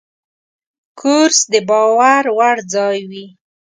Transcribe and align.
کورس 0.99 1.39
د 1.51 1.53
باور 1.69 2.23
وړ 2.37 2.57
ځای 2.73 2.99
وي. 3.09 3.25